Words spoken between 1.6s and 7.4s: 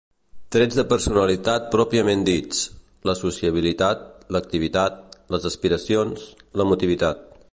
pròpiament dits: la sociabilitat, l'activitat, les aspiracions, l'emotivitat.